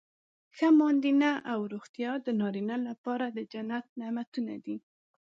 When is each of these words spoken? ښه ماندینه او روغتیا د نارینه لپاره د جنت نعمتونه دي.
ښه 0.55 0.67
ماندینه 0.79 1.31
او 1.51 1.59
روغتیا 1.73 2.11
د 2.25 2.27
نارینه 2.41 2.77
لپاره 2.87 3.25
د 3.29 3.39
جنت 3.51 3.85
نعمتونه 3.99 4.53
دي. 4.65 4.77